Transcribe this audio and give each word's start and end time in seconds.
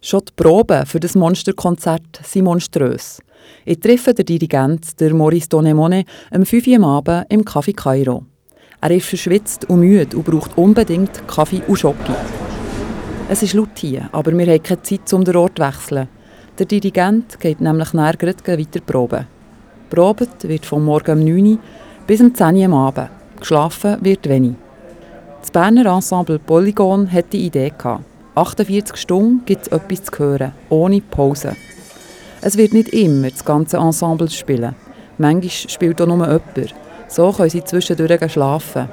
Schon 0.00 0.20
die 0.20 0.32
Proben 0.36 0.86
für 0.86 1.00
das 1.00 1.14
Monsterkonzert 1.14 2.20
sind 2.22 2.44
monströs. 2.44 3.20
Ich 3.64 3.80
treffe 3.80 4.14
den 4.14 4.26
Dirigent, 4.26 5.00
der 5.00 5.14
Maurice 5.14 5.48
Donemone, 5.48 6.04
am 6.30 6.44
5 6.44 6.66
Uhr 6.66 6.76
am 6.76 6.84
Abend 6.84 7.26
im 7.30 7.42
Café 7.42 7.74
Cairo. 7.74 8.24
Er 8.80 8.90
ist 8.90 9.06
verschwitzt 9.06 9.68
und 9.68 9.80
müde 9.80 10.16
und 10.16 10.24
braucht 10.24 10.56
unbedingt 10.56 11.26
Kaffee 11.26 11.62
und 11.66 11.78
Schoki. 11.78 12.12
Es 13.28 13.42
ist 13.42 13.54
laut 13.54 13.76
hier, 13.76 14.08
aber 14.12 14.32
wir 14.32 14.46
haben 14.46 14.62
keine 14.62 14.82
Zeit, 14.82 15.12
um 15.12 15.24
den 15.24 15.36
Ort 15.36 15.56
zu 15.56 15.64
wechseln. 15.64 16.08
Der 16.58 16.66
Dirigent 16.66 17.40
geht 17.40 17.60
nämlich 17.60 17.92
nachher 17.92 18.20
weiter 18.20 18.80
proben. 18.80 19.26
Probet 19.90 20.48
wird 20.48 20.66
vom 20.66 20.84
Morgen 20.84 21.18
um 21.18 21.24
9 21.24 21.46
Uhr 21.46 21.58
bis 22.06 22.20
um 22.20 22.34
10 22.34 22.56
Uhr 22.56 22.64
am 22.66 22.74
Abend. 22.74 23.10
Geschlafen 23.40 23.96
wird 24.02 24.28
wenig. 24.28 24.54
Das 25.40 25.50
Berner 25.50 25.86
Ensemble 25.86 26.38
Polygon 26.38 27.10
hatte 27.10 27.30
die 27.30 27.46
Idee. 27.46 27.72
Gehabt. 27.76 28.15
48 28.36 28.98
Stunden 28.98 29.46
gibt 29.46 29.62
es 29.62 29.68
etwas 29.68 30.04
zu 30.04 30.18
hören, 30.18 30.52
ohne 30.68 31.00
Pause. 31.00 31.56
Es 32.42 32.58
wird 32.58 32.74
nicht 32.74 32.90
immer 32.90 33.30
das 33.30 33.42
ganze 33.42 33.78
Ensemble 33.78 34.28
spielen. 34.28 34.74
Manchmal 35.16 35.50
spielt 35.50 36.02
auch 36.02 36.06
nur 36.06 36.18
jemand. 36.18 36.74
So 37.08 37.32
können 37.32 37.48
sie 37.48 37.64
zwischendurch 37.64 38.30
schlafen. 38.30 38.90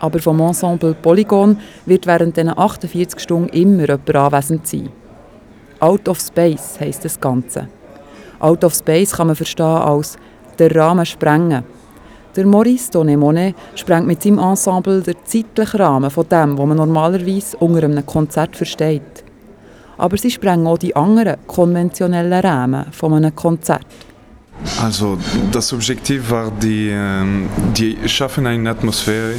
Aber 0.00 0.18
vom 0.18 0.40
Ensemble 0.40 0.94
Polygon 0.94 1.58
wird 1.84 2.06
während 2.06 2.38
diesen 2.38 2.56
48 2.56 3.20
Stunden 3.20 3.50
immer 3.50 3.82
jemand 3.86 4.14
anwesend 4.14 4.66
sein. 4.66 4.88
Out 5.78 6.08
of 6.08 6.18
Space 6.18 6.80
heisst 6.80 7.04
das 7.04 7.20
Ganze. 7.20 7.68
Out 8.38 8.64
of 8.64 8.72
Space 8.72 9.12
kann 9.12 9.26
man 9.26 9.36
verstehen 9.36 9.66
als 9.66 10.16
der 10.58 10.74
Rahmen 10.74 11.04
sprengen. 11.04 11.64
Der 12.36 12.46
Maurice 12.46 12.92
Donemone 12.92 13.54
sprengt 13.74 14.06
mit 14.06 14.22
seinem 14.22 14.38
Ensemble 14.38 15.02
den 15.02 15.16
zeitlichen 15.24 15.80
Rahmen 15.80 16.10
von 16.10 16.28
dem, 16.28 16.56
was 16.56 16.66
man 16.66 16.76
normalerweise 16.76 17.56
unter 17.56 17.82
einem 17.82 18.06
Konzert 18.06 18.54
versteht. 18.54 19.24
Aber 19.98 20.16
sie 20.16 20.30
sprengen 20.30 20.66
auch 20.68 20.78
die 20.78 20.94
anderen 20.94 21.38
konventionellen 21.48 22.32
Rahmen 22.32 22.86
von 22.92 23.14
einem 23.14 23.34
Konzert. 23.34 23.84
Also 24.80 25.18
das 25.50 25.72
Objektiv 25.72 26.30
war, 26.30 26.52
die, 26.52 26.90
ähm, 26.92 27.48
die 27.76 27.96
schaffen 28.08 28.46
eine 28.46 28.70
Atmosphäre, 28.70 29.34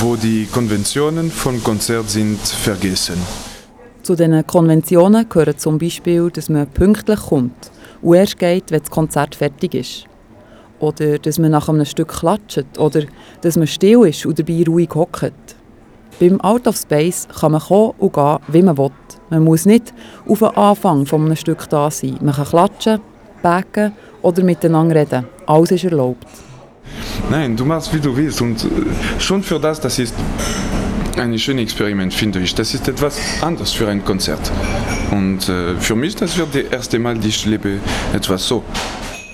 wo 0.00 0.16
die 0.16 0.46
Konventionen 0.50 1.30
von 1.30 1.62
Konzert 1.62 2.10
sind 2.10 2.40
vergessen. 2.40 3.18
Zu 4.02 4.16
diesen 4.16 4.44
Konventionen 4.46 5.28
gehören 5.28 5.58
zum 5.58 5.78
Beispiel, 5.78 6.28
dass 6.30 6.48
man 6.48 6.66
pünktlich 6.66 7.20
kommt 7.20 7.70
und 8.02 8.16
erst 8.16 8.38
geht, 8.38 8.70
wenn 8.70 8.80
das 8.80 8.90
Konzert 8.90 9.36
fertig 9.36 9.74
ist. 9.74 10.09
Oder 10.80 11.18
dass 11.18 11.38
man 11.38 11.52
nach 11.52 11.68
einem 11.68 11.84
Stück 11.84 12.08
klatscht. 12.08 12.78
Oder 12.78 13.02
dass 13.42 13.56
man 13.56 13.66
still 13.66 14.06
ist 14.06 14.26
und 14.26 14.38
dabei 14.38 14.64
ruhig 14.66 14.90
hockt. 14.94 15.32
Beim 16.18 16.40
Out 16.40 16.66
of 16.66 16.76
Space 16.76 17.28
kann 17.40 17.52
man 17.52 17.60
kommen 17.60 17.92
und 17.98 18.12
gehen, 18.12 18.38
wie 18.48 18.62
man 18.62 18.76
will. 18.76 18.90
Man 19.30 19.44
muss 19.44 19.64
nicht 19.64 19.94
auf 20.28 20.40
den 20.40 20.48
Anfang 20.48 21.06
von 21.06 21.24
einem 21.24 21.36
Stück 21.36 21.68
da 21.68 21.90
sein. 21.90 22.18
Man 22.20 22.34
kann 22.34 22.46
klatschen, 22.46 23.00
backen 23.42 23.92
oder 24.22 24.42
miteinander 24.42 24.96
reden. 24.96 25.26
Alles 25.46 25.70
ist 25.70 25.84
erlaubt. 25.84 26.26
Nein, 27.30 27.56
du 27.56 27.64
machst 27.64 27.94
wie 27.94 28.00
du 28.00 28.16
willst. 28.16 28.40
Und 28.42 28.64
äh, 28.64 28.68
schon 29.18 29.42
für 29.42 29.60
das, 29.60 29.80
das 29.80 29.98
ist 29.98 30.14
ein 31.16 31.38
schönes 31.38 31.62
Experiment, 31.62 32.12
finde 32.12 32.40
ich. 32.40 32.54
Das 32.54 32.74
ist 32.74 32.88
etwas 32.88 33.18
anderes 33.40 33.72
für 33.72 33.88
ein 33.88 34.04
Konzert. 34.04 34.50
Und 35.10 35.48
äh, 35.48 35.76
für 35.76 35.94
mich, 35.94 36.16
das 36.16 36.36
wird 36.36 36.54
das 36.54 36.64
erste 36.72 36.98
Mal, 36.98 37.16
dass 37.16 37.26
ich 37.26 37.46
lebe 37.46 37.78
etwas 38.12 38.46
so. 38.46 38.62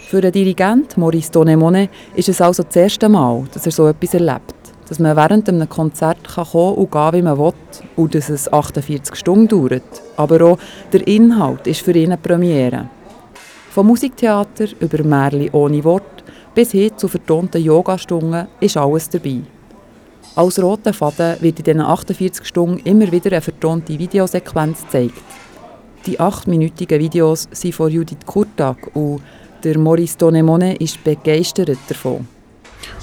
Für 0.09 0.21
den 0.21 0.31
Dirigent 0.31 0.97
Maurice 0.97 1.33
Donemone 1.33 1.89
ist 2.15 2.29
es 2.29 2.41
also 2.41 2.63
das 2.63 2.77
erste 2.77 3.09
Mal, 3.09 3.43
dass 3.53 3.67
er 3.67 3.73
so 3.73 3.89
etwas 3.89 4.15
erlebt. 4.15 4.55
Dass 4.89 5.01
man 5.01 5.17
während 5.17 5.49
einem 5.49 5.69
Konzert 5.69 6.23
kann 6.23 6.47
kommen 6.47 6.77
und 6.77 6.93
gehen, 6.93 7.13
wie 7.13 7.23
man 7.23 7.37
will, 7.37 7.53
und 7.97 8.15
dass 8.15 8.29
es 8.29 8.53
48 8.53 9.17
Stunden 9.17 9.49
dauert. 9.49 9.83
Aber 10.17 10.41
auch 10.43 10.59
der 10.93 11.05
Inhalt 11.09 11.67
ist 11.67 11.81
für 11.81 11.91
ihn 11.91 12.13
eine 12.13 12.19
Premiere. 12.19 12.89
Vom 13.71 13.89
Musiktheater 13.89 14.67
über 14.79 15.03
Märchen 15.03 15.51
ohne 15.51 15.83
Wort 15.83 16.23
bis 16.55 16.71
hin 16.71 16.97
zu 16.97 17.09
vertonten 17.09 17.61
Yogastunden 17.61 18.47
ist 18.61 18.77
alles 18.77 19.11
dabei. 19.11 19.41
Als 20.37 20.63
roter 20.63 20.93
Faden 20.93 21.35
wird 21.41 21.59
in 21.59 21.65
diesen 21.65 21.81
48 21.81 22.47
Stunden 22.47 22.79
immer 22.85 23.11
wieder 23.11 23.33
eine 23.33 23.41
vertonte 23.41 23.99
Videosequenz 23.99 24.83
gezeigt. 24.83 25.25
Die 26.07 26.21
achtminütigen 26.21 27.01
Videos 27.01 27.49
sind 27.51 27.75
von 27.75 27.91
Judith 27.91 28.19
Kurtag 28.25 28.95
und 28.95 29.21
der 29.67 29.79
Maurice 29.79 30.17
Donemone 30.17 30.77
ist 30.77 31.03
begeistert 31.03 31.77
davon. 31.89 32.29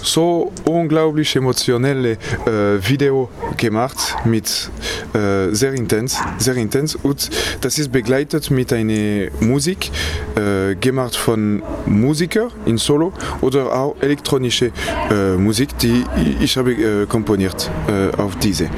So 0.01 0.51
unglaublich 0.65 1.35
emotionelle 1.35 2.11
äh, 2.45 2.89
Video 2.89 3.29
gemacht 3.57 4.15
mit 4.23 4.69
äh, 5.13 5.53
sehr 5.53 5.73
intens, 5.73 6.17
sehr 6.37 6.55
intens 6.55 6.95
und 6.95 7.29
das 7.61 7.77
ist 7.77 7.91
begleitet 7.91 8.49
mit 8.49 8.71
einer 8.71 9.29
Musik 9.41 9.91
äh, 10.35 10.75
gemacht 10.75 11.15
von 11.15 11.61
Musikern 11.85 12.49
in 12.65 12.77
Solo 12.77 13.11
oder 13.41 13.73
auch 13.73 13.95
elektronische 14.01 14.71
äh, 15.11 15.35
Musik, 15.35 15.77
die 15.79 16.05
ich 16.39 16.55
habe 16.55 16.71
äh, 16.71 17.05
komponiert 17.07 17.69
äh, 17.87 18.15
auf 18.21 18.37
diese. 18.37 18.69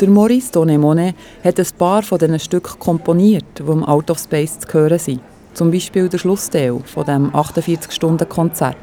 Der 0.00 0.08
Maurice 0.08 0.52
Donemone 0.52 1.14
hat 1.42 1.58
ein 1.58 1.66
paar 1.76 2.02
von 2.02 2.18
diesen 2.18 2.38
Stücken 2.38 2.78
komponiert, 2.78 3.44
die 3.58 3.62
im 3.62 3.82
Out 3.84 4.10
of 4.10 4.18
Space 4.18 4.60
zu 4.60 4.72
hören 4.72 4.98
sind. 5.00 5.20
Zum 5.58 5.70
Beispiel 5.72 6.08
der 6.08 6.18
Schlussteil 6.18 6.78
von 6.84 7.04
dem 7.04 7.32
48-Stunden-Konzert. 7.32 8.76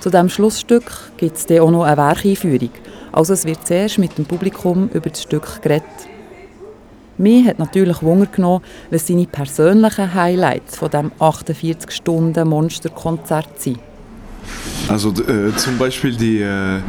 Zu 0.00 0.10
diesem 0.10 0.28
Schlussstück 0.28 0.92
gibt 1.16 1.38
es 1.38 1.46
auch 1.58 1.70
noch 1.70 1.84
eine 1.84 1.96
Werkeinführung. 1.96 2.68
Also 3.10 3.32
es 3.32 3.46
wird 3.46 3.66
zuerst 3.66 3.96
mit 3.96 4.18
dem 4.18 4.26
Publikum 4.26 4.90
über 4.92 5.08
das 5.08 5.22
Stück 5.22 5.62
geredet. 5.62 5.88
Mir 7.16 7.46
hat 7.46 7.58
natürlich 7.58 8.02
Wunder 8.02 8.26
genommen, 8.26 8.62
was 8.90 9.06
seine 9.06 9.26
persönlichen 9.26 10.12
Highlights 10.12 10.76
von 10.76 10.90
dem 10.90 11.10
48-Stunden-Monsterkonzert 11.18 13.58
sind. 13.58 13.78
Also 14.88 15.10
äh, 15.10 15.54
zum 15.56 15.78
Beispiel 15.78 16.16
die, 16.16 16.40
äh, 16.40 16.80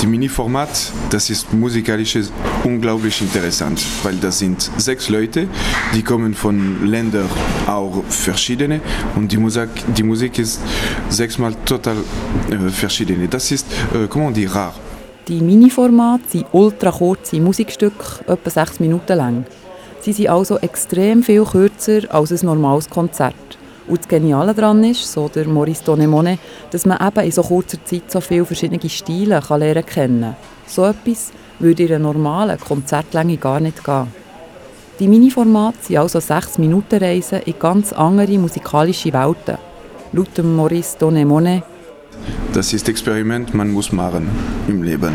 die 0.00 0.06
Mini-Format, 0.06 0.92
das 1.10 1.28
ist 1.28 1.52
musikalisch 1.52 2.16
unglaublich 2.62 3.20
interessant, 3.20 3.82
weil 4.02 4.14
das 4.16 4.38
sind 4.38 4.70
sechs 4.76 5.08
Leute, 5.08 5.48
die 5.94 6.02
kommen 6.02 6.34
von 6.34 6.86
Ländern 6.86 7.28
auch 7.66 8.04
verschiedene 8.08 8.80
und 9.16 9.32
die 9.32 9.38
Musik, 9.38 9.68
die 9.96 10.02
Musik 10.02 10.38
ist 10.38 10.60
sechsmal 11.08 11.54
total 11.64 11.96
äh, 12.50 12.68
verschiedene. 12.70 13.26
Das 13.28 13.50
ist, 13.50 13.66
äh, 13.92 14.06
comment 14.08 14.36
dire, 14.36 14.54
rar. 14.54 14.74
Die 15.26 15.40
Mini-Formate 15.40 16.22
sind 16.28 16.46
ultra 16.52 16.90
kurze 16.90 17.40
Musikstücke, 17.40 18.24
etwa 18.26 18.50
sechs 18.50 18.80
Minuten 18.80 19.16
lang. 19.16 19.44
Sie 20.00 20.12
sind 20.12 20.28
also 20.28 20.58
extrem 20.58 21.22
viel 21.22 21.44
kürzer 21.44 22.02
als 22.14 22.30
ein 22.30 22.46
normales 22.46 22.88
Konzert. 22.88 23.57
Und 23.88 24.00
das 24.00 24.08
Geniale 24.08 24.54
daran 24.54 24.84
ist, 24.84 25.10
so 25.10 25.28
der 25.28 25.48
Maurice 25.48 25.82
Donemone, 25.82 26.38
dass 26.70 26.84
man 26.84 26.98
eben 27.06 27.24
in 27.24 27.32
so 27.32 27.42
kurzer 27.42 27.82
Zeit 27.84 28.10
so 28.10 28.20
viele 28.20 28.44
verschiedene 28.44 28.88
Stile 28.88 29.40
kann 29.40 29.60
lernen 29.60 29.86
kennen. 29.86 30.36
So 30.66 30.84
etwas 30.84 31.32
würde 31.58 31.84
in 31.84 31.94
einer 31.94 31.98
normalen 32.00 32.60
Konzertlänge 32.60 33.38
gar 33.38 33.60
nicht 33.60 33.82
gehen. 33.82 34.06
Die 35.00 35.08
Mini-Formate 35.08 35.78
sind 35.80 35.96
also 35.96 36.20
6 36.20 36.58
Minuten 36.58 36.98
Reisen 36.98 37.40
in 37.42 37.54
ganz 37.58 37.92
andere 37.92 38.36
musikalische 38.38 39.12
Welten. 39.12 39.58
Laut 40.12 40.42
Maurice 40.42 40.96
Donemone 40.98 41.62
Das 42.52 42.72
ist 42.72 42.88
Experiment, 42.88 43.54
man 43.54 43.70
muss 43.70 43.92
machen 43.92 44.28
im 44.66 44.82
Leben. 44.82 45.12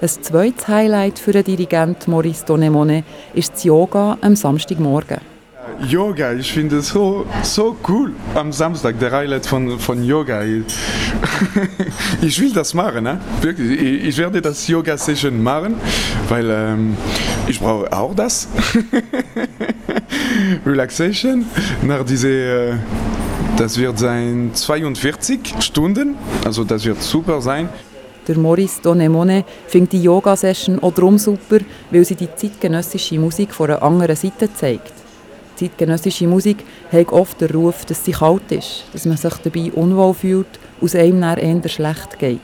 Ein 0.00 0.08
zweites 0.08 0.68
Highlight 0.68 1.18
für 1.18 1.32
den 1.32 1.44
Dirigent 1.44 2.06
Maurice 2.08 2.44
Donemone 2.44 3.04
ist 3.32 3.54
das 3.54 3.64
Yoga 3.64 4.18
am 4.20 4.36
Samstagmorgen. 4.36 5.33
Yoga, 5.80 6.32
ich 6.32 6.52
finde 6.52 6.78
es 6.78 6.88
so, 6.88 7.26
so 7.42 7.76
cool 7.88 8.12
am 8.34 8.52
Samstag, 8.52 8.98
der 8.98 9.12
Highlight 9.12 9.46
von, 9.46 9.78
von 9.78 10.02
Yoga. 10.02 10.42
Ich 12.22 12.40
will 12.40 12.52
das 12.52 12.74
machen, 12.74 13.04
ne? 13.04 13.20
wirklich. 13.40 14.04
Ich 14.04 14.18
werde 14.18 14.40
das 14.40 14.66
Yoga-Session 14.66 15.42
machen, 15.42 15.76
weil 16.28 16.48
ähm, 16.50 16.96
ich 17.46 17.60
brauche 17.60 17.92
auch 17.92 18.14
das. 18.14 18.48
Relaxation 20.66 21.44
nach 21.82 22.04
dieser, 22.04 22.72
äh, 22.72 22.76
das 23.56 23.78
wird 23.78 23.98
sein 23.98 24.50
42 24.54 25.54
Stunden, 25.60 26.16
also 26.44 26.64
das 26.64 26.84
wird 26.84 27.02
super 27.02 27.40
sein. 27.40 27.68
Der 28.26 28.38
Maurice 28.38 28.80
Donemone 28.82 29.44
findet 29.66 29.92
die 29.92 30.02
Yoga-Session 30.02 30.82
auch 30.82 30.92
darum 30.92 31.18
super, 31.18 31.58
weil 31.90 32.04
sie 32.04 32.14
die 32.14 32.28
zeitgenössische 32.34 33.18
Musik 33.18 33.54
von 33.54 33.70
einer 33.70 33.82
anderen 33.82 34.16
Seite 34.16 34.52
zeigt. 34.52 35.03
Zeitgenössische 35.56 36.26
Musik 36.26 36.58
hat 36.90 37.08
oft 37.08 37.40
den 37.40 37.50
Ruf, 37.50 37.84
dass 37.84 38.04
sie 38.04 38.12
kalt 38.12 38.50
ist, 38.50 38.84
dass 38.92 39.06
man 39.06 39.16
sich 39.16 39.34
dabei 39.42 39.72
unwohl 39.72 40.14
fühlt 40.14 40.46
und 40.80 40.86
es 40.86 40.94
einem 40.94 41.20
dann 41.20 41.38
eher 41.38 41.68
schlecht 41.68 42.18
geht. 42.18 42.40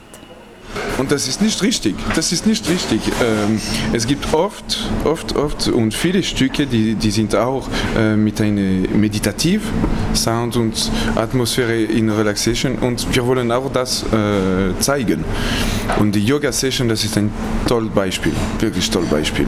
Und 0.97 1.11
das 1.11 1.27
ist 1.27 1.41
nicht 1.41 1.61
richtig. 1.63 1.95
Das 2.15 2.31
ist 2.31 2.45
nicht 2.45 2.69
richtig. 2.69 3.01
Ähm, 3.21 3.59
es 3.93 4.05
gibt 4.07 4.33
oft, 4.33 4.89
oft, 5.03 5.35
oft 5.35 5.67
und 5.67 5.93
viele 5.93 6.21
Stücke, 6.23 6.67
die, 6.67 6.95
die 6.95 7.11
sind 7.11 7.35
auch 7.35 7.67
äh, 7.97 8.15
mit 8.15 8.39
einem 8.39 8.99
meditativ 8.99 9.61
Sound 10.13 10.55
und 10.57 10.91
Atmosphäre 11.15 11.81
in 11.81 12.09
Relaxation 12.09 12.75
und 12.75 13.13
wir 13.15 13.25
wollen 13.25 13.51
auch 13.51 13.71
das 13.71 14.03
äh, 14.03 14.79
zeigen. 14.79 15.23
Und 15.99 16.13
die 16.13 16.23
Yoga 16.23 16.51
Session, 16.51 16.87
das 16.87 17.03
ist 17.03 17.17
ein 17.17 17.31
tolles 17.67 17.91
Beispiel, 17.91 18.33
wirklich 18.59 18.89
tolles 18.89 19.09
Beispiel. 19.09 19.47